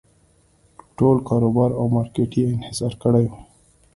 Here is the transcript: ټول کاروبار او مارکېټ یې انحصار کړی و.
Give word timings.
ټول 0.97 1.17
کاروبار 1.29 1.69
او 1.79 1.85
مارکېټ 1.95 2.31
یې 2.39 2.45
انحصار 2.55 2.93
کړی 3.03 3.25
و. 3.29 3.31